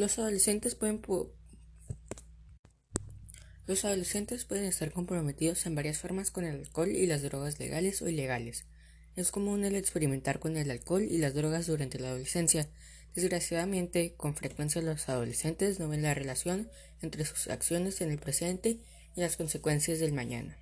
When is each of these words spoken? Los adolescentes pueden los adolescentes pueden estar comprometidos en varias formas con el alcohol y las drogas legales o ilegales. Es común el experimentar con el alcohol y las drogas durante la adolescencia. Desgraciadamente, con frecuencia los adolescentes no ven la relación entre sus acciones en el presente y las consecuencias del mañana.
Los 0.00 0.18
adolescentes 0.18 0.74
pueden 0.76 1.02
los 3.66 3.84
adolescentes 3.84 4.46
pueden 4.46 4.64
estar 4.64 4.90
comprometidos 4.92 5.66
en 5.66 5.74
varias 5.74 5.98
formas 5.98 6.30
con 6.30 6.46
el 6.46 6.58
alcohol 6.58 6.88
y 6.88 7.06
las 7.06 7.20
drogas 7.20 7.60
legales 7.60 8.00
o 8.00 8.08
ilegales. 8.08 8.64
Es 9.14 9.30
común 9.30 9.62
el 9.62 9.76
experimentar 9.76 10.38
con 10.38 10.56
el 10.56 10.70
alcohol 10.70 11.02
y 11.02 11.18
las 11.18 11.34
drogas 11.34 11.66
durante 11.66 11.98
la 11.98 12.08
adolescencia. 12.08 12.66
Desgraciadamente, 13.14 14.14
con 14.16 14.34
frecuencia 14.34 14.80
los 14.80 15.06
adolescentes 15.10 15.78
no 15.78 15.90
ven 15.90 16.00
la 16.00 16.14
relación 16.14 16.70
entre 17.02 17.26
sus 17.26 17.48
acciones 17.48 18.00
en 18.00 18.10
el 18.10 18.18
presente 18.18 18.80
y 19.14 19.20
las 19.20 19.36
consecuencias 19.36 19.98
del 19.98 20.14
mañana. 20.14 20.56